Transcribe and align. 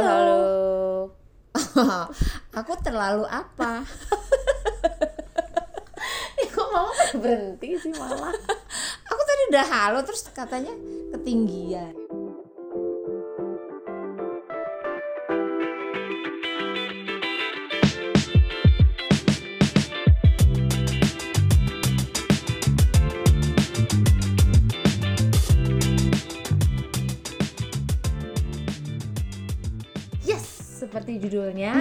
halo. 0.00 0.42
Aku 2.58 2.72
terlalu 2.80 3.28
apa? 3.28 3.84
Kok 6.50 6.68
mama 6.72 6.92
berhenti 7.20 7.78
sih 7.78 7.92
malah? 7.94 8.32
Aku 9.06 9.22
tadi 9.22 9.42
udah 9.54 9.66
halo 9.68 9.98
terus 10.02 10.24
katanya 10.32 10.72
ketinggian. 11.12 11.99
Seperti 31.10 31.26
judulnya. 31.26 31.74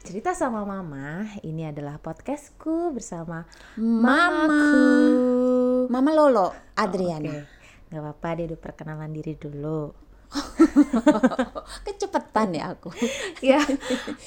Cerita 0.00 0.32
sama 0.32 0.64
mama. 0.64 1.28
Ini 1.44 1.68
adalah 1.68 2.00
podcastku 2.00 2.96
bersama 2.96 3.44
Mama. 3.76 4.48
mamaku. 4.48 5.92
Mama 5.92 6.10
Lolo, 6.16 6.48
Adriana. 6.72 7.44
Oke, 7.44 7.44
nggak 7.92 8.00
apa-apa 8.00 8.28
dia 8.40 8.44
udah 8.48 8.60
perkenalan 8.64 9.12
diri 9.12 9.36
dulu. 9.36 9.92
Kecepetan 11.84 12.56
ya 12.56 12.72
aku. 12.72 12.88
ya, 13.52 13.60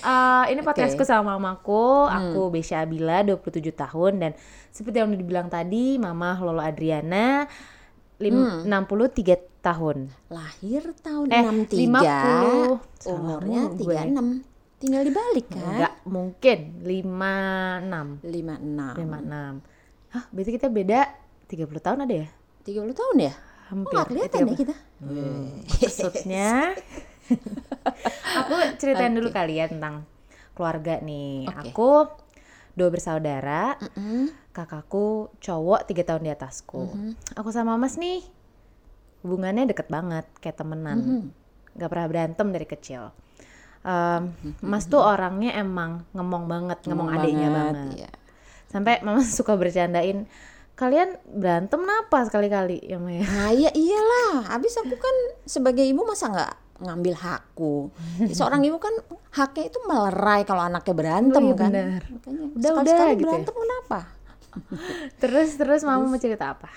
eh, 0.05 0.43
ini 0.53 0.61
podcastku 0.61 1.01
sama 1.01 1.33
mamaku. 1.33 2.05
Aku 2.05 2.53
Besya 2.53 2.85
Abila, 2.85 3.25
27 3.25 3.73
tahun 3.73 4.21
dan 4.21 4.31
seperti 4.69 5.01
yang 5.01 5.09
udah 5.09 5.17
dibilang 5.17 5.49
tadi, 5.49 5.97
Mama 5.97 6.37
Lolo 6.37 6.61
Adriana, 6.61 7.49
lim- 8.21 8.69
63 8.69 9.56
tahun. 9.67 9.97
Lahir 10.27 10.83
tahun 10.99 11.25
Eh, 11.27 11.43
63. 11.43 11.75
50. 11.75 12.79
Salah 12.97 13.11
Umurnya 13.11 13.61
mulu 13.65 13.75
gue. 13.83 13.95
36. 13.99 14.55
Tinggal 14.77 15.01
dibalik 15.03 15.45
kan? 15.49 15.63
Enggak 15.73 15.93
mungkin 16.05 16.57
56. 16.85 18.07
56. 18.23 18.93
56. 18.95 20.13
Hah, 20.13 20.23
berarti 20.31 20.51
kita 20.53 20.67
beda 20.69 20.99
30 21.47 21.79
tahun 21.81 21.99
ada 22.05 22.15
ya? 22.15 22.27
30 22.63 22.93
tahun 22.93 23.17
ya? 23.19 23.33
Hampir. 23.67 23.89
Kok 23.89 23.95
gak 23.97 24.07
kelihatan 24.07 24.39
ya 24.39 24.55
kita? 24.55 24.75
Maksudnya 25.67 26.51
aku 28.39 28.53
ceritain 28.79 29.11
dulu 29.11 29.29
kali 29.29 29.59
ya 29.59 29.67
tentang 29.67 30.07
keluarga 30.55 31.03
nih. 31.03 31.47
Oke. 31.47 31.57
Aku 31.67 31.89
dua 32.77 32.87
bersaudara, 32.87 33.75
Mm-mm. 33.81 34.29
kakakku 34.53 35.33
cowok 35.41 35.89
tiga 35.89 36.05
tahun 36.05 36.23
di 36.23 36.31
atasku. 36.31 36.87
Aku 37.35 37.49
sama 37.49 37.75
Mas 37.75 37.97
nih 37.97 38.21
hubungannya 39.25 39.69
deket 39.69 39.87
banget, 39.89 40.25
kayak 40.39 40.57
temenan. 40.59 41.29
Gak 41.77 41.89
pernah 41.93 42.07
berantem 42.09 42.47
dari 42.49 42.65
kecil. 42.65 43.13
Em, 43.87 44.33
Mas 44.59 44.89
tuh 44.89 44.99
orangnya 44.99 45.55
emang 45.55 46.03
ngomong 46.11 46.43
banget, 46.49 46.79
ngomong, 46.89 47.07
adiknya 47.13 47.49
banget. 47.53 47.75
Iya. 48.03 48.11
Sampai 48.67 48.99
mama 49.05 49.23
suka 49.37 49.55
bercandain, 49.55 50.27
kalian 50.75 51.17
berantem 51.25 51.79
kenapa 51.81 52.17
sekali-kali 52.27 52.83
ya 52.83 52.99
Maya? 52.99 53.23
Nah 53.23 53.49
iya 53.55 53.71
iyalah, 53.71 54.51
habis 54.53 54.75
aku 54.77 54.93
kan 54.93 55.15
sebagai 55.47 55.81
ibu 55.87 56.03
masa 56.03 56.29
nggak 56.29 56.53
ngambil 56.77 57.15
hakku. 57.17 57.89
Seorang 58.29 58.61
ibu 58.61 58.77
kan 58.77 58.93
haknya 59.33 59.73
itu 59.73 59.79
melerai 59.89 60.45
kalau 60.45 60.61
anaknya 60.61 60.93
berantem 60.93 61.41
Oh 61.41 61.49
iya, 61.49 61.57
kan. 61.57 61.71
Makanya 61.73 62.43
Udah, 62.53 62.69
sekali-sekali 62.69 62.85
udah, 62.85 63.17
gitu 63.17 63.25
ya. 63.25 63.25
berantem 63.25 63.55
kenapa? 63.57 63.99
Terus 65.21 65.49
terus 65.53 65.81
mama 65.85 66.05
mau 66.09 66.17
cerita 66.17 66.53
apa? 66.57 66.69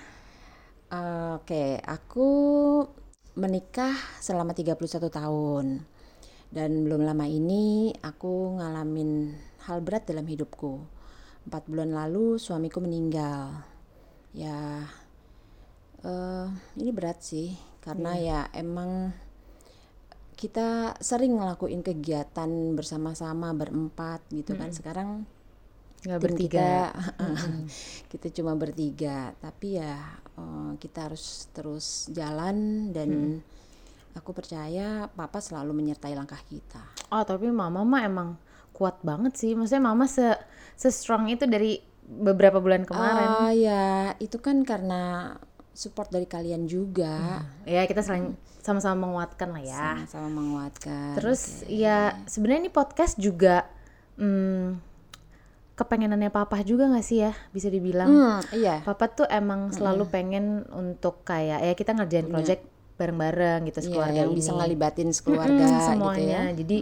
Oke, 0.91 1.79
aku 1.87 2.29
menikah 3.39 3.95
selama 4.19 4.59
31 4.59 5.07
tahun. 5.07 5.87
Dan 6.51 6.83
belum 6.83 7.07
lama 7.07 7.31
ini 7.31 7.95
aku 8.03 8.59
ngalamin 8.59 9.39
hal 9.71 9.87
berat 9.87 10.11
dalam 10.11 10.27
hidupku. 10.27 10.83
Empat 11.47 11.71
bulan 11.71 11.95
lalu 11.95 12.43
suamiku 12.43 12.83
meninggal. 12.83 13.63
Ya, 14.35 14.83
eh 16.03 16.47
ini 16.75 16.91
berat 16.91 17.23
sih. 17.23 17.55
Karena 17.79 18.19
Iya. 18.19 18.51
ya 18.51 18.59
emang 18.59 19.15
kita 20.35 20.99
sering 20.99 21.39
ngelakuin 21.39 21.87
kegiatan 21.87 22.51
bersama-sama 22.75 23.55
berempat 23.55 24.27
gitu 24.35 24.59
kan. 24.59 24.75
Sekarang 24.75 25.23
Nggak 26.01 26.21
bertiga. 26.21 26.57
kita 26.57 26.71
kita 28.13 28.27
cuma 28.41 28.53
bertiga 28.57 29.37
tapi 29.37 29.77
ya 29.77 30.01
eh, 30.37 30.71
kita 30.81 31.13
harus 31.13 31.49
terus 31.53 32.09
jalan 32.11 32.89
dan 32.91 33.41
aku 34.17 34.35
percaya 34.35 35.07
papa 35.13 35.39
selalu 35.39 35.77
menyertai 35.77 36.17
langkah 36.17 36.41
kita 36.49 36.83
Oh 37.11 37.23
tapi 37.27 37.51
mama 37.51 37.83
mah 37.83 38.03
emang 38.07 38.29
kuat 38.71 39.03
banget 39.03 39.35
sih. 39.37 39.53
Maksudnya 39.59 39.83
mama 39.83 40.07
se 40.07 40.25
se 40.79 40.89
strong 40.95 41.27
itu 41.29 41.45
dari 41.45 41.83
beberapa 42.11 42.59
bulan 42.59 42.83
kemarin. 42.87 43.29
ah 43.29 43.53
ya 43.55 44.15
itu 44.19 44.39
kan 44.43 44.63
karena 44.67 45.35
support 45.71 46.11
dari 46.11 46.27
kalian 46.27 46.67
juga 46.67 47.45
Ya 47.63 47.87
kita 47.87 48.03
saling 48.03 48.35
sama-sama 48.61 49.07
menguatkan 49.07 49.55
lah 49.55 49.63
ya. 49.63 49.87
sama-sama 50.07 50.29
menguatkan 50.43 51.15
Terus 51.19 51.63
ya 51.71 52.19
sebenarnya 52.27 52.67
ini 52.67 52.73
podcast 52.73 53.15
juga 53.15 53.67
hmm, 54.19 54.90
kepengenannya 55.81 56.29
papa 56.29 56.61
juga 56.61 56.85
nggak 56.87 57.03
sih 57.03 57.19
ya 57.21 57.33
bisa 57.51 57.67
dibilang. 57.67 58.07
Hmm, 58.07 58.39
iya 58.53 58.79
Papa 58.81 59.09
tuh 59.09 59.25
emang 59.25 59.73
selalu 59.73 60.05
pengen 60.07 60.45
untuk 60.71 61.25
kayak 61.25 61.61
ya 61.63 61.73
kita 61.73 61.97
ngerjain 61.97 62.29
project 62.29 62.63
bareng-bareng 62.95 63.65
gitu 63.65 63.81
Iya, 63.81 63.87
sekeluarga 63.89 64.19
yang 64.19 64.31
ini. 64.31 64.37
bisa 64.37 64.51
ngelibatin 64.53 65.09
sekeluarga 65.11 65.57
Mm-mm, 65.57 65.65
gitu 65.65 65.73
ya 65.75 65.89
semuanya. 65.89 66.41
Jadi 66.53 66.77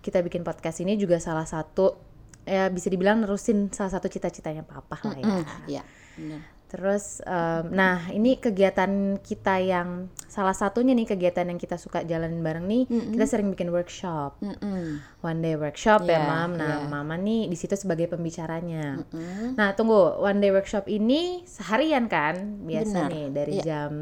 kita 0.00 0.18
bikin 0.20 0.40
podcast 0.40 0.80
ini 0.80 0.96
juga 0.96 1.20
salah 1.20 1.44
satu 1.44 2.00
ya 2.42 2.66
bisa 2.66 2.88
dibilang 2.88 3.20
nerusin 3.20 3.68
salah 3.68 3.92
satu 3.92 4.08
cita-citanya 4.08 4.64
papa 4.64 4.96
lah 5.04 5.12
ya. 5.14 5.28
iya 5.68 5.82
benar 6.16 6.40
Terus 6.68 7.24
em, 7.24 7.72
nah 7.72 8.12
ini 8.12 8.36
kegiatan 8.36 9.16
kita 9.18 9.56
yang 9.56 10.12
salah 10.28 10.52
satunya 10.52 10.92
nih 10.92 11.08
kegiatan 11.08 11.48
yang 11.48 11.56
kita 11.56 11.80
suka 11.80 12.04
jalanin 12.04 12.44
bareng 12.44 12.68
nih, 12.68 12.84
kita 12.86 13.24
sering 13.24 13.48
bikin 13.48 13.72
workshop. 13.72 14.36
Mm-mm. 14.44 15.00
One 15.18 15.40
day 15.40 15.56
workshop 15.56 16.04
ya, 16.04 16.20
Iya, 16.20 16.28
Mam. 16.28 16.50
Nah, 16.54 16.84
iya. 16.84 16.86
Mama 16.86 17.16
nih 17.16 17.48
di 17.48 17.56
situ 17.56 17.72
sebagai 17.72 18.06
pembicaranya. 18.06 19.00
Nah, 19.56 19.72
tunggu, 19.72 19.96
one 20.20 20.38
day 20.38 20.52
workshop 20.52 20.84
ini 20.86 21.40
seharian 21.42 22.04
kan? 22.06 22.60
Biasa 22.62 22.96
Benar, 23.00 23.10
nih 23.10 23.26
dari 23.32 23.52
iya. 23.56 23.64
jam 23.64 23.92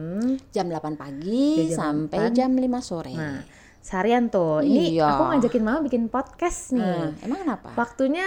jam 0.51 0.67
8 0.67 0.99
pagi 0.99 1.71
jam 1.71 1.79
sampai 1.79 2.19
8. 2.29 2.35
jam 2.35 2.51
5 2.51 2.67
sore 2.83 3.15
Nah, 3.15 3.41
seharian 3.79 4.27
tuh. 4.27 4.67
Ini 4.67 4.99
Iya. 4.99 5.07
aku 5.15 5.23
ngajakin 5.31 5.63
Mama 5.63 5.81
bikin 5.87 6.11
podcast 6.11 6.75
nih. 6.75 6.83
Nah, 6.83 7.15
emang 7.23 7.39
kenapa 7.47 7.71
Waktunya 7.79 8.27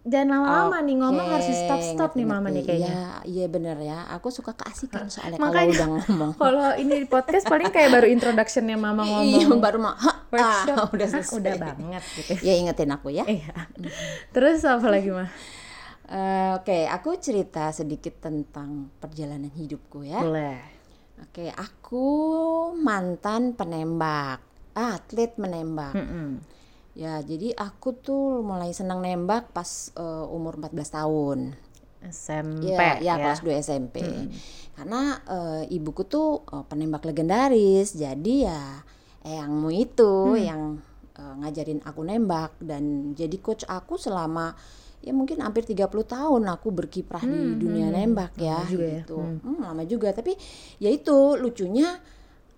jangan 0.00 0.28
lama-lama 0.32 0.78
nih 0.80 0.96
ngomong 0.96 1.26
harus 1.28 1.46
di 1.46 1.56
stop-stop 1.56 2.10
nih 2.16 2.24
Mama 2.24 2.48
nih 2.48 2.64
kayaknya. 2.64 2.88
Iya, 2.88 3.08
iya 3.28 3.46
bener 3.46 3.76
ya. 3.78 4.08
Aku 4.16 4.32
suka 4.32 4.56
keasikan 4.56 5.12
soalnya 5.12 5.36
kalau 5.36 5.52
udah 5.52 5.88
ngomong. 5.92 6.32
Kalau 6.40 6.68
ini 6.74 7.04
di 7.04 7.06
podcast 7.06 7.44
paling 7.44 7.68
kayak 7.68 7.92
baru 7.92 8.08
introductionnya 8.08 8.80
Mama 8.80 9.04
ngomong. 9.04 9.28
Iya, 9.28 9.46
baru 9.60 9.78
mau 9.78 9.92
"Hah, 9.92 10.16
workshop. 10.32 10.76
ah, 10.76 10.86
udah 10.96 11.06
selesai. 11.06 11.36
udah 11.36 11.54
banget 11.60 12.02
gitu. 12.16 12.32
Ya 12.40 12.52
ingetin 12.56 12.90
aku 12.90 13.12
ya. 13.12 13.28
Iya. 13.28 13.52
Terus 14.32 14.64
apa 14.64 14.88
lagi 14.88 15.12
mah? 15.12 15.28
Eh, 16.10 16.50
Oke, 16.58 16.90
aku 16.90 17.14
cerita 17.22 17.70
sedikit 17.70 18.18
tentang 18.18 18.90
perjalanan 18.98 19.52
hidupku 19.52 20.02
ya. 20.02 20.18
Boleh. 20.18 20.58
Oke, 21.20 21.52
aku 21.52 22.04
mantan 22.74 23.52
penembak, 23.52 24.40
atlet 24.72 25.36
menembak. 25.36 25.92
Mm-mm. 25.92 26.40
Ya, 26.98 27.22
jadi 27.22 27.54
aku 27.54 27.94
tuh 27.94 28.42
mulai 28.42 28.74
senang 28.74 28.98
nembak 28.98 29.54
pas 29.54 29.94
eh, 29.94 30.26
umur 30.26 30.58
14 30.58 30.96
tahun. 30.98 31.38
SMP 32.00 32.72
Ya, 32.72 32.96
ya, 32.98 33.14
kelas 33.20 33.40
2 33.44 33.60
SMP. 33.62 33.96
Karena 34.74 35.20
eh, 35.28 35.62
ibuku 35.70 36.02
tuh 36.08 36.42
eh, 36.50 36.64
penembak 36.66 37.06
legendaris, 37.06 37.94
jadi 37.94 38.34
ya 38.50 38.62
eyangmu 39.22 39.70
itu 39.70 40.34
yang 40.40 40.80
eh, 41.14 41.34
ngajarin 41.44 41.84
aku 41.84 42.00
nembak 42.02 42.58
dan 42.58 43.14
jadi 43.14 43.36
coach 43.38 43.62
aku 43.68 44.00
selama 44.00 44.56
ya 45.00 45.16
mungkin 45.16 45.40
hampir 45.40 45.64
30 45.64 45.88
tahun 46.04 46.42
aku 46.52 46.68
berkiprah 46.76 47.24
di 47.24 47.56
dunia 47.56 47.88
nembak 47.88 48.36
ya 48.36 48.60
juga 48.68 48.84
ya. 48.84 49.00
gitu. 49.00 49.18
Hmm, 49.40 49.64
lama 49.64 49.82
juga, 49.88 50.12
tapi 50.12 50.36
ya 50.76 50.92
itu 50.92 51.38
lucunya 51.40 51.96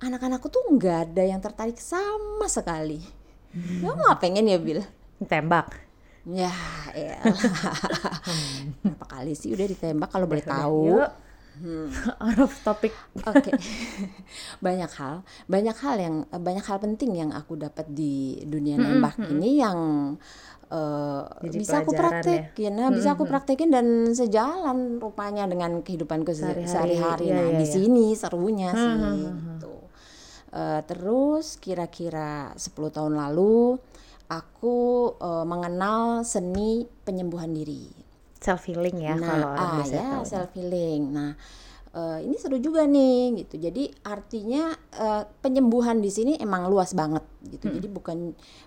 anak-anakku 0.02 0.50
tuh 0.50 0.67
nggak 0.75 1.14
ada 1.14 1.23
yang 1.23 1.38
tertarik 1.38 1.78
sama 1.78 2.50
sekali. 2.50 3.21
Ya 3.54 3.90
nggak 3.90 4.19
pengen 4.19 4.49
ya 4.49 4.56
Bil? 4.56 4.81
Tembak. 5.22 5.76
Ya, 6.22 6.54
elah. 6.94 7.20
Berapa 8.82 9.04
kali 9.10 9.34
sih 9.34 9.50
udah 9.50 9.66
ditembak 9.66 10.08
kalau 10.08 10.25
boleh 10.25 10.40
tahu? 10.40 10.94
Yuk. 10.94 11.10
Out 12.25 12.38
of 12.40 12.52
topic. 12.62 12.94
Oke. 13.20 13.52
banyak 14.64 14.88
hal, 14.88 15.20
banyak 15.44 15.76
hal 15.76 15.96
yang 15.99 16.14
banyak 16.32 16.64
hal 16.64 16.78
penting 16.78 17.12
yang 17.12 17.31
aku 17.31 17.54
dapat 17.54 17.84
di 17.87 18.40
dunia 18.43 18.78
nembak 18.78 19.20
ini 19.20 19.60
yang 19.60 19.78
eh, 20.70 21.22
Jadi 21.44 21.56
bisa 21.58 21.84
aku 21.84 21.93
ya. 21.93 21.99
praktekin, 22.00 22.72
nah, 22.72 22.88
bisa 22.88 23.12
aku 23.12 23.28
praktekin 23.28 23.69
dan 23.69 23.87
sejalan 24.08 24.96
rupanya 24.96 25.44
dengan 25.44 25.84
kehidupanku 25.84 26.32
se- 26.32 26.40
Sehari-hari, 26.64 26.96
sehari-hari. 26.96 27.25
iya, 27.28 27.34
Nah, 27.37 27.46
iya, 27.50 27.58
di 27.60 27.66
iya. 27.66 27.75
sini 27.76 28.06
serunya 28.16 28.70
sih 28.72 28.93
gitu. 29.20 29.75
Eh, 30.52 30.81
terus 30.84 31.56
kira-kira 31.56 32.52
10 32.54 32.93
tahun 32.93 33.16
lalu 33.16 33.81
aku 34.28 34.76
eh, 35.16 35.44
mengenal 35.44 36.22
seni 36.22 36.84
penyembuhan 37.04 37.49
diri. 37.50 37.88
Self 38.37 38.66
healing 38.66 39.00
ya 39.00 39.14
Nah, 39.14 39.28
kalau 39.28 39.49
orang 39.49 39.70
ah 39.81 39.84
ya 39.87 40.06
tahu. 40.19 40.25
self 40.28 40.50
healing. 40.52 41.02
Nah, 41.08 41.32
eh, 41.90 42.19
ini 42.20 42.37
seru 42.37 42.58
juga 42.58 42.84
nih 42.84 43.44
gitu. 43.44 43.56
Jadi 43.56 43.88
artinya 44.04 44.69
eh, 44.93 45.22
penyembuhan 45.40 46.04
di 46.04 46.10
sini 46.10 46.32
emang 46.37 46.69
luas 46.69 46.93
banget 46.93 47.25
gitu. 47.49 47.72
Jadi 47.72 47.88
bukan 47.88 48.19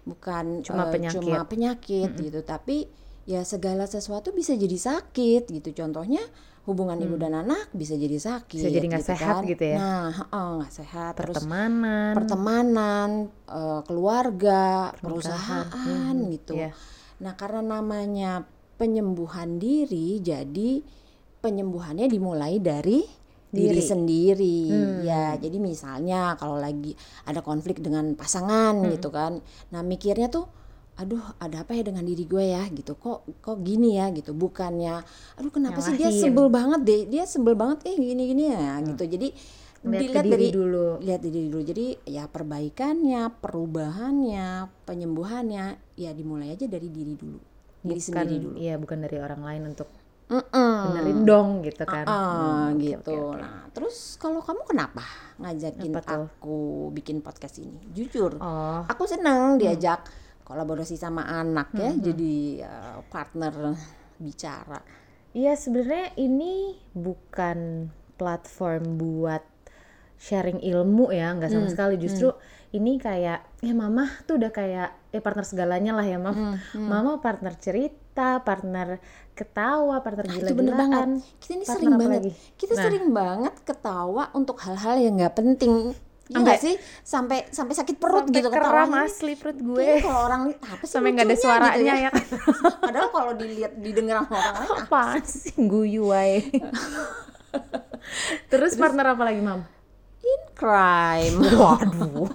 bukan 0.05 0.45
Cuma 0.65 0.89
eh, 0.89 0.91
penyakit. 0.91 1.21
cuma 1.21 1.45
penyakit 1.45 2.09
gitu, 2.17 2.39
tapi 2.41 2.89
ya 3.25 3.41
segala 3.41 3.85
sesuatu 3.85 4.31
bisa 4.31 4.53
jadi 4.53 4.77
sakit 4.77 5.49
gitu. 5.49 5.69
Contohnya 5.73 6.21
hubungan 6.65 6.97
ibu 6.97 7.13
dan 7.13 7.33
anak 7.35 7.69
bisa 7.73 7.93
jadi 7.93 8.17
sakit. 8.17 8.57
Bisa 8.57 8.69
jadi 8.69 8.85
nggak 8.89 9.05
sehat 9.07 9.35
kan. 9.41 9.49
gitu 9.49 9.63
ya. 9.65 9.77
Nah, 9.77 10.05
heeh, 10.09 10.47
nggak 10.61 10.73
sehat. 10.73 11.13
Terus 11.13 11.35
Pertemanan. 11.37 12.13
pertemanan, 12.13 13.09
eh, 13.45 13.81
keluarga, 13.85 14.89
Pernikahan. 14.93 15.01
perusahaan 15.03 16.15
Mhm, 16.17 16.31
gitu. 16.33 16.53
iya. 16.57 16.71
Nah, 17.21 17.33
karena 17.33 17.61
namanya 17.61 18.45
penyembuhan 18.75 19.55
diri, 19.55 20.19
jadi 20.19 20.81
penyembuhannya 21.39 22.09
dimulai 22.09 22.57
dari 22.57 23.05
diri, 23.47 23.71
Diri. 23.71 23.81
sendiri. 23.81 24.59
Hmm. 24.67 24.99
Ya, 25.05 25.37
jadi 25.39 25.55
misalnya 25.57 26.35
kalau 26.35 26.59
lagi 26.59 26.91
ada 27.23 27.39
konflik 27.39 27.79
dengan 27.79 28.11
pasangan 28.11 28.75
Hmm. 28.75 28.91
gitu 28.91 29.07
kan. 29.09 29.39
Nah, 29.71 29.79
mikirnya 29.79 30.27
tuh 30.27 30.49
aduh 30.95 31.19
ada 31.37 31.61
apa 31.61 31.71
ya 31.71 31.83
dengan 31.83 32.01
diri 32.01 32.23
gue 32.23 32.45
ya? 32.45 32.63
Gitu. 32.67 32.95
Kok 32.95 33.39
kok 33.39 33.57
gini 33.59 33.95
ya? 33.95 34.09
Gitu. 34.09 34.31
Bukannya 34.31 35.03
aduh 35.35 35.51
kenapa 35.51 35.79
sih 35.79 35.93
dia 35.93 36.07
Nyalahin. 36.07 36.21
sebel 36.21 36.47
banget 36.47 36.81
deh 36.81 37.01
dia 37.05 37.23
sebel 37.23 37.53
banget 37.53 37.83
eh 37.85 37.95
gini 37.95 38.23
gini 38.25 38.43
ya. 38.49 38.79
Gitu. 38.81 39.05
Jadi 39.05 39.29
Lihat 39.85 40.01
diri 40.25 40.31
dari 40.33 40.47
dulu. 40.49 40.97
lihat 40.97 41.21
di 41.21 41.29
diri 41.29 41.47
dulu. 41.47 41.61
Jadi 41.61 41.85
ya 42.07 42.25
perbaikannya 42.25 43.29
perubahannya 43.37 44.47
penyembuhannya 44.81 45.65
ya 45.93 46.09
dimulai 46.09 46.51
aja 46.51 46.65
dari 46.65 46.89
diri 46.89 47.13
dulu. 47.13 47.37
Diri 47.79 48.01
bukan 48.01 48.01
sendiri 48.01 48.35
dulu. 48.41 48.55
iya 48.57 48.75
bukan 48.75 48.97
dari 48.99 49.17
orang 49.19 49.41
lain 49.41 49.63
untuk 49.69 49.85
Mm-mm. 50.25 50.89
benerin 50.89 51.21
dong 51.21 51.49
gitu 51.61 51.85
kan. 51.85 52.01
Ah, 52.03 52.17
Hmm, 52.65 52.73
oke, 52.73 52.81
gitu. 52.81 53.13
oke, 53.13 53.29
oke. 53.29 53.37
nah 53.37 53.61
terus 53.69 54.17
kalau 54.17 54.41
kamu 54.41 54.65
kenapa 54.65 55.05
ngajakin 55.37 55.91
Apa 55.91 56.01
tuh? 56.01 56.25
aku 56.33 56.57
bikin 56.91 57.21
podcast 57.21 57.61
ini? 57.61 57.77
Jujur 57.87 58.41
Oh, 58.41 58.81
aku 58.83 59.05
seneng 59.05 59.61
diajak 59.61 60.01
kolaborasi 60.45 60.95
sama 60.95 61.25
anak 61.25 61.73
ya 61.73 61.89
Hmm, 61.89 61.99
jadi 61.99 62.35
uh, 62.63 62.99
partner 63.09 63.75
bicara 64.15 64.79
iya 65.33 65.51
sebenarnya 65.53 66.15
ini 66.15 66.79
bukan 66.95 67.89
platform 68.15 68.95
buat 68.95 69.43
sharing 70.15 70.63
ilmu 70.63 71.11
ya, 71.11 71.35
nggak 71.35 71.51
Hmm, 71.51 71.57
sama 71.59 71.67
sekali. 71.67 71.99
Justru 71.99 72.31
ini 72.71 72.95
kayak 72.95 73.59
ya 73.59 73.73
mama 73.75 74.07
tuh 74.23 74.39
udah 74.39 74.47
kayak 74.47 75.11
ya 75.11 75.19
partner 75.19 75.43
segalanya 75.43 75.91
lah 75.91 76.07
ya 76.07 76.15
mam. 76.15 76.31
Hmm, 76.31 76.55
Mama 76.79 77.19
partner 77.19 77.51
cerita, 77.59 78.39
partner 78.39 79.03
ketawa, 79.35 79.99
partner 79.99 80.23
Nah, 80.23 80.39
itu 80.39 80.55
bener 80.55 80.71
gila-gilaan. 80.71 81.19
banget. 81.19 81.35
Kita 81.35 81.51
ini 81.51 81.65
sering 81.67 81.91
banget. 81.91 82.11
lagi? 82.15 82.31
Kita 82.55 82.73
Nah. 82.73 82.83
sering 82.87 83.05
banget 83.11 83.55
ketawa 83.67 84.23
untuk 84.31 84.55
hal-hal 84.63 84.95
yang 84.97 85.19
nggak 85.19 85.35
penting. 85.35 85.91
Iya 86.25 86.31
Sampai- 86.31 86.43
nggak 86.43 86.59
sih? 86.59 86.75
Sampai 87.01 87.39
sampai 87.47 87.73
sakit 87.75 87.95
perut 87.95 88.25
Sampai 88.25 88.35
gitu 88.35 88.49
keram 88.49 88.91
asli 88.97 89.35
perut 89.35 89.55
gue. 89.55 90.01
kalau 90.01 90.19
orang 90.25 90.41
apa 90.57 90.81
sih 90.81 90.89
Sampai 90.89 91.13
nggak 91.13 91.21
ada 91.21 91.31
lucunya 91.31 91.45
suaranya 91.45 91.93
gitu 91.93 92.01
ya 92.01 92.09
kan. 92.09 92.25
Padahal 92.89 93.09
kalau 93.13 93.33
dilihat 93.33 93.71
didengar 93.77 94.15
sama 94.21 94.35
orang 94.35 94.55
lain 94.57 94.69
Apa 94.81 95.01
sih 95.21 95.53
guyu 95.55 96.09
wae. 96.09 96.41
Terus 98.49 98.73
partner 98.73 99.13
apa 99.13 99.23
lagi 99.23 99.39
mam? 99.39 99.61
In 100.25 100.41
crime. 100.57 101.37
Waduh. 101.61 102.25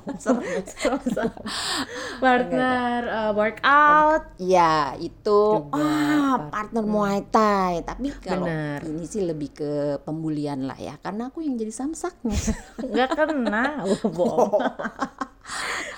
partner 2.23 2.99
uh, 3.11 3.33
workout. 3.35 4.31
Ya 4.39 4.95
itu 5.03 5.41
Juga 5.67 5.75
ah 5.75 6.39
partner. 6.39 6.51
partner 6.55 6.85
Muay 6.87 7.21
Thai. 7.29 7.83
Tapi 7.83 8.15
kalau 8.23 8.47
Bener. 8.47 8.79
ini 8.87 9.05
sih 9.05 9.27
lebih 9.27 9.51
ke 9.51 9.73
pembulian 10.07 10.71
lah 10.71 10.79
ya, 10.79 10.95
karena 11.03 11.35
aku 11.35 11.43
yang 11.43 11.59
jadi 11.59 11.75
samsaknya. 11.75 12.39
nggak 12.91 13.11
kena 13.19 13.85
oh, 13.87 14.09
bohong 14.11 14.63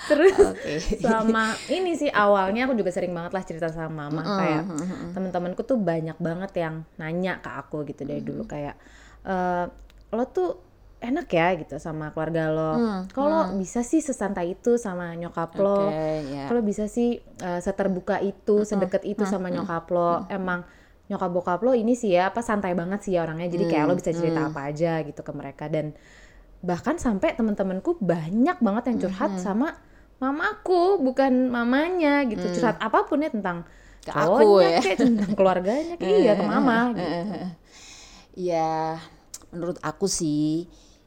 terus 0.03 0.35
Oke. 0.35 0.99
sama 0.99 1.55
ini 1.71 1.95
sih 1.95 2.11
awalnya 2.11 2.67
aku 2.67 2.75
juga 2.75 2.91
sering 2.91 3.15
banget 3.15 3.31
lah 3.31 3.43
cerita 3.45 3.67
sama 3.71 4.09
mama 4.09 4.21
kayak 4.23 4.63
teman-temanku 5.15 5.63
tuh 5.63 5.79
banyak 5.79 6.17
banget 6.19 6.51
yang 6.59 6.83
nanya 6.99 7.39
ke 7.39 7.49
aku 7.49 7.87
gitu 7.87 8.03
dari 8.03 8.19
dulu 8.19 8.43
kayak 8.43 8.75
"Eh, 9.23 9.65
lo 10.11 10.25
tuh 10.29 10.72
enak 11.03 11.27
ya 11.27 11.47
gitu 11.59 11.75
sama 11.77 12.15
keluarga 12.15 12.47
lo. 12.49 12.71
Kalau 13.11 13.59
bisa 13.59 13.83
sih 13.83 13.99
sesantai 13.99 14.55
itu 14.55 14.79
sama 14.79 15.11
nyokap 15.19 15.51
lo. 15.59 15.91
Oke, 15.91 16.23
ya. 16.31 16.47
kalau 16.47 16.61
bisa 16.63 16.87
sih 16.87 17.19
eh, 17.19 17.59
seterbuka 17.59 18.23
itu 18.23 18.63
sedekat 18.63 19.03
itu 19.03 19.27
sama 19.27 19.51
nyokap 19.51 19.85
lo. 19.91 20.23
emang 20.31 20.63
nyokap 21.11 21.29
bokap 21.35 21.59
lo 21.67 21.75
ini 21.75 21.99
sih 21.99 22.15
ya 22.15 22.31
apa 22.31 22.39
santai 22.39 22.71
banget 22.73 23.03
sih 23.03 23.19
ya 23.19 23.27
orangnya. 23.27 23.51
Jadi 23.51 23.67
kayak 23.67 23.85
lo 23.91 23.93
bisa 23.99 24.15
cerita 24.15 24.47
apa 24.47 24.71
aja 24.71 25.03
gitu 25.03 25.19
ke 25.19 25.31
mereka. 25.35 25.67
Dan 25.67 25.91
bahkan 26.63 26.95
sampai 26.95 27.35
temen-temenku 27.35 27.99
banyak 27.99 28.57
banget 28.63 28.83
yang 28.87 28.97
curhat 29.03 29.35
sama 29.35 29.75
mamaku 30.23 31.03
bukan 31.03 31.51
mamanya 31.51 32.23
gitu. 32.31 32.47
Curhat 32.55 32.79
apa 32.79 33.03
pun 33.03 33.19
ya 33.19 33.29
tentang 33.29 33.67
Ke 34.03 34.11
aku 34.15 34.59
ya. 34.63 34.79
kayak 34.79 34.99
tentang 34.99 35.31
keluarganya 35.37 35.95
kayak 35.99 36.17
iya 36.23 36.31
ke 36.39 36.43
mama 36.47 36.95
gitu. 36.95 37.19
Ya, 38.33 38.97
menurut 39.53 39.77
aku 39.85 40.09
sih 40.09 40.65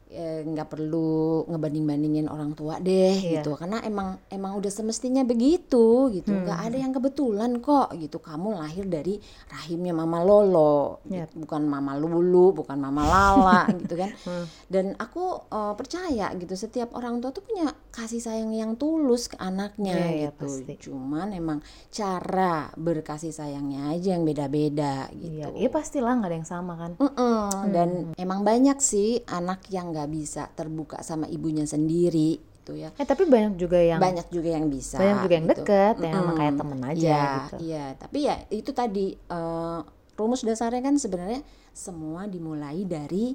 eh, 0.08 0.40
nggak 0.40 0.68
perlu 0.68 1.10
ngebanding-bandingin 1.46 2.26
orang 2.26 2.52
tua 2.52 2.78
deh 2.78 3.10
Iya. 3.12 3.40
gitu 3.40 3.54
karena 3.54 3.80
emang 3.80 4.22
emang 4.28 4.54
udah 4.54 4.68
semestinya 4.68 5.22
begitu 5.22 5.86
gitu 6.10 6.30
Hmm. 6.30 6.42
nggak 6.42 6.60
ada 6.62 6.76
yang 6.76 6.90
kebetulan 6.90 7.58
kok 7.58 7.90
gitu 7.92 8.16
kamu 8.16 8.54
lahir 8.56 8.84
dari 8.84 9.18
rahimnya 9.46 9.90
mama 9.92 10.20
Lolo 10.20 11.02
Yap. 11.04 11.28
gitu. 11.28 11.42
bukan 11.42 11.62
mama 11.64 11.92
Lulu 11.94 12.16
bukan 12.54 12.76
mama 12.76 13.02
Lala 13.02 13.60
gitu 13.80 13.94
kan 13.94 14.10
Hmm. 14.20 14.46
dan 14.66 14.94
aku 14.96 15.24
eh, 15.44 15.74
percaya 15.74 16.26
gitu 16.34 16.54
setiap 16.54 16.92
orang 16.92 17.18
tua 17.18 17.30
tuh 17.30 17.42
punya 17.42 17.66
kasih 17.90 18.20
sayang 18.20 18.52
yang 18.52 18.74
tulus 18.74 19.26
ke 19.26 19.36
anaknya 19.36 19.92
Iya, 19.92 20.06
iya, 20.08 20.30
gitu 20.30 20.46
pasti. 20.62 20.74
cuman 20.82 21.32
emang 21.32 21.58
cara 21.90 22.70
berkasih 22.74 23.30
sayangnya 23.30 23.90
aja 23.90 24.12
yang 24.12 24.22
beda-beda 24.22 25.08
gitu 25.10 25.32
iya 25.34 25.48
iya 25.52 25.68
pastilah 25.68 26.12
nggak 26.14 26.28
ada 26.28 26.36
yang 26.36 26.46
sama 26.46 26.72
kan 26.74 26.92
Mm-mm, 26.94 27.48
Dan 27.66 27.88
emang 28.14 28.40
banyak 28.42 28.78
sih 28.78 29.24
anak 29.26 29.64
yang 29.68 29.95
nggak 29.96 30.08
bisa 30.12 30.52
terbuka 30.52 31.00
sama 31.00 31.24
ibunya 31.26 31.64
sendiri, 31.64 32.36
gitu 32.36 32.76
ya. 32.76 32.92
eh 32.92 33.06
tapi 33.08 33.24
banyak 33.24 33.56
juga 33.56 33.80
yang 33.80 33.96
Banyak 33.96 34.28
juga 34.28 34.52
yang 34.52 34.68
bisa. 34.68 35.00
banyak 35.00 35.18
juga 35.24 35.34
yang 35.34 35.46
gitu. 35.48 35.54
deket 35.64 35.94
yang 36.04 36.12
emang 36.12 36.26
Mm-mm. 36.28 36.36
kayak 36.36 36.54
temen 36.60 36.80
aja 36.84 37.00
Iya, 37.00 37.24
gitu 37.40 37.56
Iya, 37.64 37.84
tapi 37.96 38.18
ya 38.28 38.36
itu 38.52 38.70
tadi 38.70 39.06
eh, 39.16 39.80
rumus 40.14 40.42
dasarnya 40.44 40.82
kan 40.82 40.94
sebenarnya 40.96 41.40
semua 41.72 42.28
dimulai 42.28 42.84
dari 42.84 43.32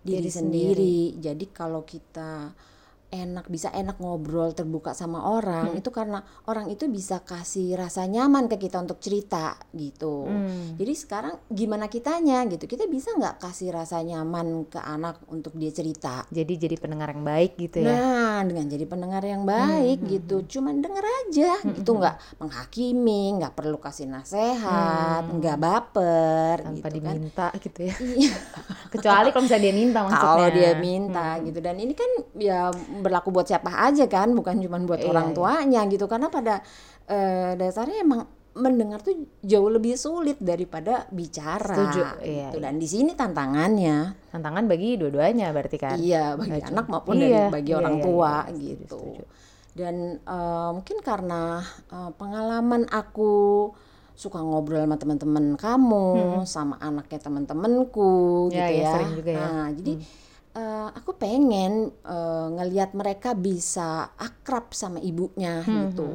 diri, 0.00 0.26
Diri 0.26 0.30
sendiri. 0.32 0.98
Jadi 1.20 1.44
kalau 1.52 1.84
kita 1.84 2.50
enak 3.10 3.46
bisa 3.46 3.70
enak 3.70 3.98
ngobrol 3.98 4.50
terbuka 4.50 4.90
sama 4.90 5.26
orang 5.28 5.66
Hmm. 5.68 5.78
itu 5.78 5.90
karena 5.90 6.18
orang 6.44 6.66
itu 6.66 6.86
bisa 6.86 7.18
kasih 7.20 7.74
rasa 7.74 8.04
nyaman 8.04 8.46
ke 8.46 8.56
kita 8.56 8.78
untuk 8.78 8.98
cerita 8.98 9.54
gitu. 9.70 10.24
Hmm. 10.24 10.74
Jadi 10.74 10.92
sekarang 10.94 11.34
gimana 11.46 11.86
kitanya 11.86 12.46
gitu? 12.46 12.64
Kita 12.64 12.86
bisa 12.86 13.10
nggak 13.12 13.38
kasih 13.40 13.70
rasa 13.72 13.98
nyaman 14.00 14.30
ke 14.64 14.78
anak 14.78 15.18
untuk 15.26 15.54
dia 15.54 15.70
cerita? 15.70 16.22
jadi 16.30 16.54
jadi 16.56 16.76
pendengar 16.76 17.10
yang 17.10 17.22
baik 17.22 17.52
gitu 17.56 17.78
ya 17.80 17.90
Nah, 17.90 18.38
dengan 18.42 18.66
jadi 18.66 18.84
pendengar 18.84 19.22
yang 19.22 19.42
baik 19.42 19.98
gitu, 20.02 20.36
cuman 20.48 20.78
denger 20.78 21.02
aja 21.02 21.50
gitu, 21.66 21.90
nggak 21.92 22.16
menghakimi, 22.38 23.22
nggak 23.36 23.52
perlu 23.52 23.76
kasih 23.76 24.06
nasihat, 24.06 25.26
nggak 25.26 25.56
baper 25.56 26.56
tanpa 26.60 26.72
gitu 26.72 26.86
kan. 26.86 26.94
diminta 26.94 27.46
gitu 27.56 27.80
ya 27.82 27.94
Iya, 28.00 28.36
kecuali 28.90 29.30
kalau 29.32 29.44
misalnya 29.46 29.64
dia 29.70 29.74
minta 29.78 29.98
maksudnya. 30.02 30.26
Kalau 30.26 30.46
dia 30.50 30.70
minta 30.76 31.26
gitu. 31.40 31.58
Dan 31.62 31.76
ini 31.78 31.94
kan 31.94 32.10
ya 32.36 32.60
berlaku 32.74 33.30
buat 33.30 33.46
siapa 33.46 33.70
aja 33.70 34.04
kan, 34.10 34.34
bukan 34.34 34.58
cuma 34.58 34.76
buat 34.82 35.00
Iya, 35.00 35.08
orang 35.14 35.32
iya. 35.32 35.36
tuanya 35.38 35.80
gitu, 35.86 36.04
karena 36.10 36.28
pada 36.28 36.60
eh, 37.06 37.54
dasarnya 37.54 38.02
emang 38.02 38.26
mendengar 38.50 38.98
tuh 38.98 39.14
jauh 39.46 39.70
lebih 39.70 39.94
sulit 39.94 40.34
daripada 40.42 41.06
bicara 41.14 41.70
Setuju, 41.70 42.02
iya, 42.26 42.50
gitu. 42.50 42.58
Dan 42.58 42.82
di 42.82 42.88
sini 42.90 43.14
tantangannya. 43.14 44.26
Tantangan 44.34 44.66
bagi 44.66 44.98
dua-duanya 44.98 45.54
berarti 45.54 45.78
kan? 45.78 45.94
Iya, 45.94 46.34
bagi 46.34 46.58
Nggak 46.58 46.70
anak 46.74 46.86
maupun 46.90 47.14
Iya, 47.14 47.46
dari 47.46 47.54
bagi 47.54 47.70
iya, 47.70 47.78
orang 47.78 47.96
iya, 47.96 48.04
tua 48.04 48.34
iya, 48.34 48.42
setuju, 48.50 48.66
gitu. 48.74 48.98
setuju. 48.98 49.24
Dan 49.70 49.94
eh, 50.18 50.70
mungkin 50.74 50.96
karena 50.98 51.42
eh, 51.94 52.10
pengalaman 52.18 52.82
aku 52.90 53.32
suka 54.20 54.38
ngobrol 54.44 54.84
sama 54.84 54.96
teman-teman 55.00 55.46
kamu, 55.56 56.06
sama 56.44 56.74
anaknya 56.78 57.18
teman-temanku 57.26 58.12
Ya, 58.52 58.68
gitu 58.68 58.72
ya, 58.76 58.84
ya. 58.84 58.92
sering 58.92 59.10
juga 59.16 59.30
ya. 59.32 59.40
Nah, 59.48 59.66
jadi 59.72 59.92
eh, 60.60 60.88
aku 60.98 61.10
pengen 61.16 61.72
eh, 62.04 62.46
ngelihat 62.56 62.90
mereka 62.92 63.32
bisa 63.32 63.88
akrab 64.20 64.66
sama 64.76 64.98
ibunya 65.00 65.64
Hmm, 65.64 65.88
gitu. 65.88 66.08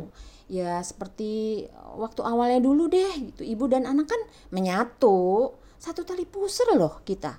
Ya 0.46 0.78
seperti 0.86 1.66
waktu 1.98 2.22
awalnya 2.22 2.62
dulu 2.62 2.86
deh 2.86 3.14
gitu. 3.34 3.42
Ibu 3.42 3.66
dan 3.66 3.90
anak 3.90 4.06
kan 4.14 4.22
menyatu, 4.54 5.50
satu 5.82 6.06
tali 6.06 6.30
pusar 6.30 6.78
loh 6.78 7.02
kita 7.02 7.34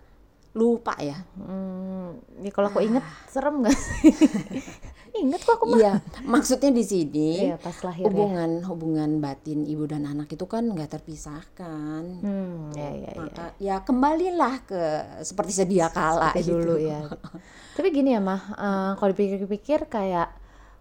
lupa 0.57 0.97
ya. 0.97 1.21
Hmm, 1.37 2.17
ya 2.41 2.49
kalau 2.49 2.73
aku 2.73 2.81
inget 2.81 3.05
serem 3.29 3.61
gak 3.61 3.77
sih? 3.77 4.09
inget 5.21 5.41
kok 5.41 5.57
aku 5.57 5.65
mah. 5.69 5.79
Iya, 5.81 5.93
maksudnya 6.25 6.69
di 6.69 6.85
sini 6.85 7.49
Iya, 7.49 7.57
pas 7.57 7.73
lahir 7.81 8.05
ya. 8.05 8.09
hubungan 8.09 8.51
hubungan 8.65 9.11
batin 9.17 9.65
ibu 9.65 9.85
dan 9.85 10.05
anak 10.05 10.29
itu 10.29 10.45
kan 10.45 10.69
nggak 10.69 10.93
terpisahkan. 10.93 12.05
Hmm, 12.21 12.73
ya 12.77 12.91
ya 12.93 13.11
ya. 13.13 13.21
Maka 13.21 13.45
ya 13.57 13.77
kembalilah 13.81 14.61
ke 14.65 14.83
seperti 15.25 15.53
sedia 15.55 15.89
kala 15.89 16.33
Seperti 16.33 16.41
gitu. 16.45 16.53
dulu 16.61 16.75
ya. 16.81 17.01
Tapi 17.77 17.89
gini 17.93 18.13
ya 18.13 18.21
mah, 18.21 18.41
eh, 18.53 18.91
kalau 18.97 19.11
dipikir-pikir 19.13 19.89
kayak 19.89 20.29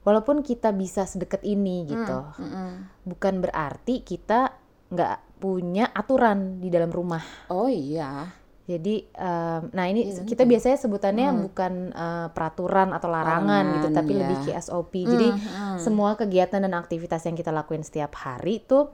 walaupun 0.03 0.43
kita 0.43 0.71
bisa 0.71 1.03
sedekat 1.03 1.39
ini 1.41 1.87
gitu, 1.87 2.19
Mm-mm. 2.39 2.91
bukan 3.07 3.39
berarti 3.39 4.03
kita 4.03 4.51
nggak 4.91 5.39
punya 5.39 5.91
aturan 5.91 6.59
di 6.59 6.67
dalam 6.67 6.91
rumah. 6.91 7.23
Oh 7.47 7.67
iya. 7.67 8.27
Jadi, 8.65 9.05
em, 9.13 9.61
nah 9.77 9.85
ini 9.85 10.09
kita 10.25 10.41
biasanya 10.41 10.77
sebutannya 10.81 11.29
bukan 11.37 11.73
eh, 11.93 12.27
peraturan 12.33 12.97
atau 12.97 13.13
larangan 13.13 13.77
gitu, 13.77 13.93
Larangan, 13.93 13.97
tapi 14.01 14.11
lebih 14.17 14.37
ke 14.41 14.51
SOP. 14.57 14.93
Jadi 15.05 15.29
semua 15.77 16.17
kegiatan 16.17 16.57
dan 16.57 16.73
aktivitas 16.73 17.21
yang 17.29 17.37
kita 17.37 17.53
lakuin 17.53 17.85
setiap 17.85 18.17
hari 18.17 18.65
itu 18.65 18.89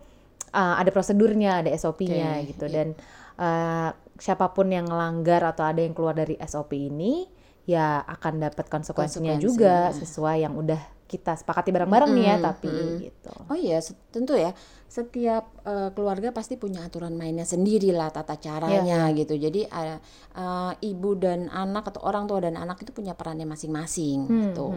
eh, 0.51 0.75
ada 0.75 0.91
prosedurnya, 0.91 1.63
ada 1.63 1.71
SOP-nya 1.71 2.43
Oke, 2.43 2.51
gitu. 2.51 2.65
Dan 2.67 2.99
eh, 3.39 3.89
siapa 4.19 4.51
pun 4.51 4.67
yang 4.67 4.91
melanggar 4.91 5.39
atau 5.47 5.63
ada 5.63 5.79
yang 5.79 5.95
keluar 5.95 6.19
dari 6.19 6.35
SOP 6.43 6.75
ini, 6.75 7.23
ya 7.63 8.03
akan 8.03 8.43
dapat 8.51 8.67
konsekuensinya 8.67 9.39
Konsekuensi, 9.39 9.45
juga 9.47 9.95
sesuai 9.95 10.43
yang 10.43 10.53
udah 10.59 11.00
kita 11.11 11.35
sepakati 11.35 11.75
bareng-bareng 11.75 12.11
nih 12.15 12.25
ya. 12.25 12.35
Tapi 12.39 12.71
gitu. 13.03 13.33
Oh 13.51 13.57
iya, 13.59 13.83
tentu 14.15 14.39
ya. 14.39 14.55
Setiap 14.87 15.43
eh, 15.67 15.89
keluarga 15.91 16.31
pasti 16.31 16.55
punya 16.55 16.87
aturan 16.87 17.19
mainnya 17.19 17.43
sendiri 17.43 17.91
lah, 17.91 18.07
tata 18.07 18.39
caranya 18.39 19.11
Iya. 19.11 19.19
gitu. 19.19 19.35
Jadi 19.35 19.67
ada 19.67 19.99
eh, 20.31 20.71
ibu 20.87 21.19
dan 21.19 21.51
anak 21.51 21.91
atau 21.91 22.07
orang 22.07 22.31
tua 22.31 22.39
dan 22.39 22.55
anak 22.55 22.79
itu 22.79 22.95
punya 22.95 23.11
perannya 23.11 23.43
masing-masing 23.43 24.31
gitu. 24.31 24.71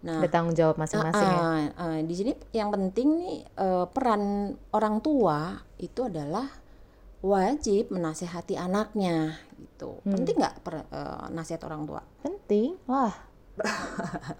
Nah, 0.00 0.24
Ada 0.24 0.32
tanggung 0.32 0.56
jawab 0.56 0.80
masing-masing 0.80 1.28
ya. 1.28 1.40
Ah, 1.40 1.60
ah, 1.76 1.98
di 2.00 2.14
sini 2.16 2.32
yang 2.52 2.72
penting 2.72 3.08
nih 3.20 3.38
eh, 3.44 3.86
peran 3.88 4.52
orang 4.72 5.00
tua 5.00 5.60
itu 5.76 6.04
adalah 6.08 6.48
wajib 7.20 7.92
menasehati 7.92 8.56
anaknya 8.56 9.36
gitu. 9.60 10.00
Penting 10.04 10.40
nggak 10.40 10.54
eh, 10.88 11.24
nasihat 11.36 11.60
orang 11.68 11.84
tua? 11.84 12.00
Penting, 12.24 12.80
wah. 12.88 13.12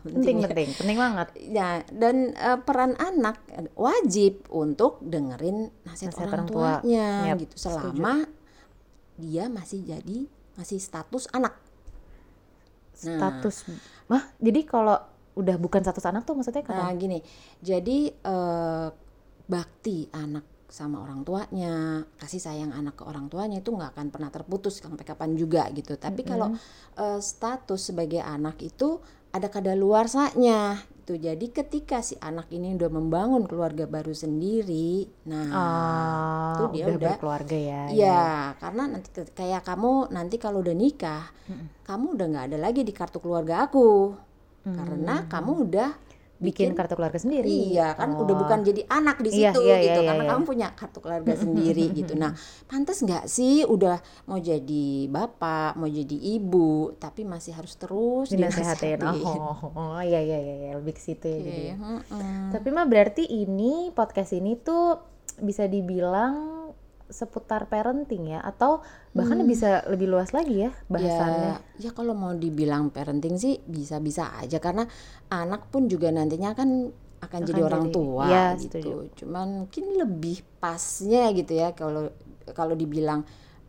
Penting, 0.07 0.41
penting, 0.41 0.69
penting 0.75 0.99
banget. 0.99 1.29
Ya, 1.39 1.83
dan 1.93 2.33
eh, 2.33 2.59
peran 2.61 2.97
anak 2.97 3.43
wajib 3.75 4.47
untuk 4.49 5.03
dengerin 5.03 5.69
nasihat, 5.85 6.15
Nasihat 6.15 6.29
orang, 6.31 6.33
orang 6.33 6.47
tua. 6.49 6.71
tuanya 6.81 7.09
Yap, 7.29 7.37
gitu 7.43 7.55
selama 7.59 8.15
dia 9.17 9.45
masih 9.53 9.85
jadi 9.85 10.19
masih 10.57 10.79
status 10.79 11.29
anak. 11.31 11.53
Nah. 13.01 13.17
status 13.17 13.65
mah 14.07 14.29
jadi 14.37 14.61
kalau 14.65 15.01
udah 15.33 15.57
bukan 15.57 15.81
status 15.81 16.05
anak 16.05 16.29
tuh 16.29 16.37
maksudnya 16.37 16.61
Nah, 16.65 16.93
kapan? 16.93 17.01
gini. 17.01 17.19
Jadi 17.61 18.13
eh, 18.13 18.89
bakti 19.45 20.05
anak 20.13 20.45
sama 20.71 21.03
orang 21.03 21.27
tuanya, 21.27 22.07
kasih 22.17 22.39
sayang 22.39 22.73
anak 22.73 22.99
ke 22.99 23.05
orang 23.05 23.27
tuanya 23.27 23.59
itu 23.59 23.75
nggak 23.75 23.95
akan 23.95 24.07
pernah 24.15 24.31
terputus 24.31 24.79
sampai 24.79 25.03
kapan 25.05 25.35
juga 25.35 25.67
gitu. 25.75 25.99
Tapi 25.99 26.23
kalau 26.23 26.55
eh, 26.97 27.21
status 27.21 27.91
sebagai 27.93 28.23
anak 28.23 28.63
itu 28.63 29.03
ada 29.31 29.47
kadaluarsanya 29.47 30.79
gitu. 31.11 31.19
Jadi 31.19 31.47
ketika 31.51 31.99
si 32.07 32.15
anak 32.23 32.47
ini 32.55 32.79
udah 32.79 32.91
membangun 32.91 33.43
keluarga 33.51 33.91
baru 33.91 34.15
sendiri, 34.15 35.11
nah 35.27 35.47
Ah, 35.51 36.55
itu 36.55 36.65
dia 36.79 36.85
udah, 36.87 36.95
udah 36.95 37.11
berkeluarga 37.19 37.57
ya. 37.59 37.83
Iya, 37.91 38.27
karena 38.63 38.83
nanti 38.87 39.09
kayak 39.35 39.63
kamu 39.67 40.15
nanti 40.15 40.37
kalau 40.39 40.63
udah 40.63 40.75
nikah, 40.75 41.25
kamu 41.83 42.07
udah 42.15 42.27
nggak 42.31 42.47
ada 42.55 42.59
lagi 42.63 42.87
di 42.87 42.93
kartu 42.95 43.19
keluarga 43.19 43.67
aku, 43.67 44.15
karena 44.63 45.27
kamu 45.27 45.53
udah 45.67 45.91
Bikin 46.41 46.73
kartu 46.73 46.97
keluarga 46.97 47.21
sendiri. 47.21 47.77
Iya 47.77 47.93
kan 47.95 48.17
udah 48.17 48.35
bukan 48.35 48.65
jadi 48.65 48.83
anak 48.89 49.21
di 49.21 49.31
Iya, 49.31 49.53
situ 49.53 49.61
iya, 49.63 49.77
gitu 49.85 50.01
iya, 50.01 50.09
karena 50.09 50.25
iya. 50.25 50.31
kamu 50.33 50.43
punya 50.49 50.69
kartu 50.73 50.99
keluarga 51.05 51.33
sendiri 51.45 51.85
gitu. 51.93 52.17
Nah, 52.17 52.33
pantas 52.65 53.05
nggak 53.05 53.29
sih 53.29 53.63
udah 53.69 54.01
mau 54.25 54.41
jadi 54.41 55.07
bapak, 55.07 55.77
mau 55.77 55.87
jadi 55.87 56.17
ibu, 56.41 56.97
tapi 56.97 57.29
masih 57.29 57.53
harus 57.53 57.77
terus 57.77 58.33
dinasehatin. 58.33 58.99
dinasehatin. 59.05 59.41
Oh, 59.41 59.71
oh, 59.77 60.01
iya 60.01 60.21
iya 60.25 60.39
iya 60.41 60.55
iya, 60.67 60.71
lebih 60.81 60.97
ke 60.97 61.03
situ 61.05 61.29
ya 61.29 61.39
jadi. 61.45 61.65
Oke, 61.77 61.83
mm-mm. 62.11 62.51
Tapi 62.57 62.69
mah 62.73 62.87
berarti 62.89 63.25
ini 63.29 63.93
podcast 63.93 64.33
ini 64.33 64.57
tuh 64.57 64.97
bisa 65.41 65.65
dibilang 65.65 66.60
seputar 67.11 67.67
parenting 67.67 68.31
ya 68.33 68.41
atau 68.41 68.81
bahkan 69.11 69.43
bisa 69.43 69.83
lebih 69.91 70.07
luas 70.07 70.31
lagi 70.31 70.65
ya 70.67 70.71
bahasannya. 70.87 71.59
Ya, 71.83 71.91
ya 71.91 71.91
kalau 71.91 72.15
mau 72.15 72.31
dibilang 72.33 72.95
parenting 72.95 73.37
sih 73.37 73.59
bisa-bisa 73.67 74.31
aja 74.39 74.63
karena 74.63 74.87
anak 75.29 75.69
pun 75.75 75.91
juga 75.91 76.15
nantinya 76.15 76.55
kan 76.55 76.95
akan, 77.21 77.41
jadi 77.45 77.61
orang 77.61 77.85
jadi- 77.91 77.95
tua 77.95 78.25
iya, 78.31 78.47
gitu. 78.57 78.81
setuju. 78.81 78.95
Cuman 79.19 79.67
mungkin 79.67 79.85
lebih 79.99 80.41
pasnya 80.57 81.29
gitu 81.37 81.53
ya 81.53 81.77
kalau 81.77 82.09
kalau 82.57 82.73
dibilang 82.73 83.27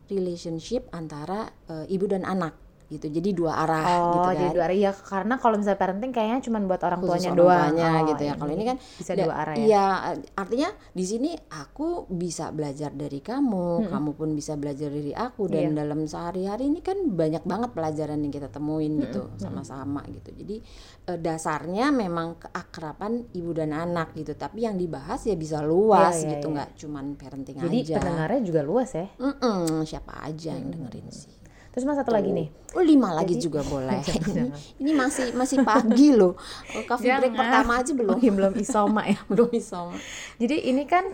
relationship 0.08 0.88
antara 0.94 1.52
eh, 1.68 1.84
ibu 1.92 2.08
dan 2.08 2.24
anak 2.24 2.61
gitu. 2.92 3.06
Jadi 3.08 3.32
dua 3.32 3.52
arah 3.58 3.82
gitu 3.82 4.18
Oh, 4.18 4.26
kan. 4.26 4.36
jadi 4.36 4.50
dua 4.52 4.64
arah 4.66 4.76
ya 4.78 4.92
karena 4.92 5.34
kalau 5.36 5.56
misalnya 5.56 5.80
parenting 5.80 6.10
kayaknya 6.10 6.38
cuma 6.42 6.58
buat 6.60 6.82
orang 6.82 7.00
Khusus 7.00 7.08
tuanya 7.08 7.28
orang 7.28 7.40
doang. 7.40 7.70
tuanya 7.72 7.88
Oh, 7.92 8.06
gitu 8.06 8.22
ya. 8.22 8.34
Kalau 8.34 8.52
ini 8.52 8.64
kan 8.64 8.76
bisa 8.78 9.10
da- 9.10 9.20
dua 9.22 9.34
arah 9.34 9.54
ya. 9.54 9.64
Iya, 9.64 9.86
artinya 10.34 10.68
di 10.90 11.04
sini 11.04 11.30
aku 11.50 11.86
bisa 12.08 12.44
belajar 12.50 12.90
dari 12.90 13.18
kamu, 13.18 13.64
kamu 13.88 14.10
pun 14.12 14.28
bisa 14.32 14.52
belajar 14.54 14.88
dari 14.88 15.10
aku 15.10 15.42
dan 15.46 15.72
Iya. 15.72 15.78
dalam 15.78 16.00
sehari-hari 16.02 16.64
ini 16.66 16.80
kan 16.80 16.98
banyak 17.08 17.42
banget 17.42 17.70
pelajaran 17.72 18.18
yang 18.18 18.30
kita 18.30 18.48
temuin 18.48 18.92
gitu 19.00 19.32
sama-sama 19.36 20.04
gitu. 20.08 20.30
Jadi 20.34 20.56
eh, 21.04 21.16
dasarnya 21.16 21.88
memang 21.88 22.36
keakraban 22.38 23.12
ibu 23.32 23.50
dan 23.50 23.72
anak 23.72 24.12
gitu, 24.12 24.32
tapi 24.32 24.62
yang 24.62 24.74
dibahas 24.74 25.22
ya 25.22 25.34
bisa 25.34 25.58
luas 25.60 26.14
Iya, 26.14 26.20
iya, 26.20 26.30
gitu, 26.32 26.46
iya. 26.46 26.54
nggak 26.54 26.70
cuman 26.76 27.04
parenting 27.14 27.56
Jadi 27.58 27.78
aja. 27.82 27.94
pendengarnya 27.96 28.40
juga 28.42 28.60
luas 28.60 28.90
ya. 28.92 29.06
Mm-mm, 29.14 29.82
siapa 29.82 30.12
aja 30.20 30.52
yang 30.52 30.68
dengerin 30.68 31.08
sih. 31.08 31.32
Terus 31.72 31.88
mas 31.88 31.96
satu 31.96 32.12
lagi 32.12 32.28
nih. 32.30 32.52
Oh 32.76 32.84
lima 32.84 33.16
lagi 33.16 33.40
juga 33.40 33.64
boleh. 33.64 34.04
ini, 34.28 34.52
ini 34.84 34.90
masih 34.92 35.32
masih 35.32 35.64
pagi 35.64 36.12
loh. 36.12 36.36
Oh, 36.76 36.84
Coffee 36.84 37.08
break 37.08 37.32
Jangan. 37.32 37.40
pertama 37.40 37.72
aja 37.80 37.92
belum. 37.96 38.12
Oh, 38.12 38.20
iya, 38.20 38.32
belum 38.32 38.52
isoma 38.60 39.02
ya. 39.08 39.18
belum 39.32 39.48
bisa. 39.48 39.88
Jadi 40.36 40.68
ini 40.68 40.84
kan 40.84 41.08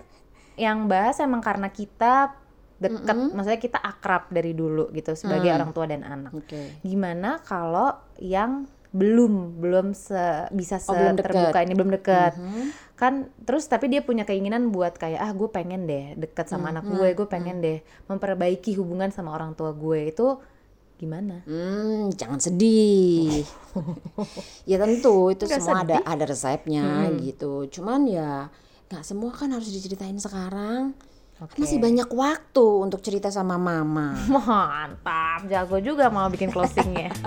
yang 0.59 0.91
bahas 0.91 1.23
emang 1.23 1.39
karena 1.39 1.71
kita 1.71 2.35
deket, 2.79 3.35
maksudnya 3.35 3.59
kita 3.59 3.79
akrab 3.79 4.31
dari 4.31 4.55
dulu 4.55 4.91
gitu 4.91 5.15
sebagai 5.15 5.51
Mm. 5.51 5.57
orang 5.59 5.71
tua 5.71 5.87
dan 5.87 6.03
anak. 6.03 6.31
Oke. 6.31 6.79
Gimana 6.83 7.39
kalau 7.43 7.95
yang 8.19 8.67
belum 8.91 9.33
belum 9.59 9.87
se, 9.93 10.17
bisa 10.51 10.81
Oh, 10.83 10.93
belum 10.93 11.15
deket. 11.15 11.29
terbuka 11.29 11.59
ini 11.61 11.73
belum 11.73 11.93
deket 11.93 12.33
Mhm. 12.35 12.63
kan 12.95 13.15
terus 13.39 13.65
tapi 13.65 13.87
dia 13.87 14.01
punya 14.01 14.23
keinginan 14.23 14.69
buat 14.69 14.93
kayak 14.93 15.19
ah 15.19 15.31
gue 15.31 15.47
pengen 15.47 15.85
deh 15.85 16.17
deket 16.17 16.47
sama 16.47 16.71
anak 16.71 16.83
gue 16.85 17.09
gue 17.13 17.27
pengen 17.27 17.59
deh 17.59 17.79
memperbaiki 18.07 18.75
hubungan 18.75 19.09
sama 19.09 19.31
orang 19.31 19.53
tua 19.53 19.71
gue 19.71 20.09
itu 20.09 20.27
gimana 20.97 21.45
Hmm, 21.45 22.11
jangan 22.11 22.39
sedih. 22.39 23.47
ya 24.65 24.77
tentu 24.77 25.31
itu 25.31 25.45
Nggak 25.45 25.59
semua 25.59 25.79
ada 25.79 25.95
sedih. 25.95 26.03
ada 26.09 26.25
resepnya 26.27 26.85
gitu. 27.21 27.53
Cuman 27.71 28.01
ya 28.05 28.51
nggak 28.89 29.05
semua 29.05 29.31
kan 29.31 29.53
harus 29.53 29.69
diceritain 29.69 30.17
sekarang. 30.17 30.97
Oke. 31.39 31.55
Masih 31.57 31.79
banyak 31.79 32.11
waktu 32.11 32.67
untuk 32.83 32.99
cerita 32.99 33.29
sama 33.29 33.55
mama. 33.55 34.19
mantap 34.35 35.47
jago 35.47 35.79
juga 35.79 36.09
mau 36.09 36.27
bikin 36.27 36.51
closingnya 36.51 37.15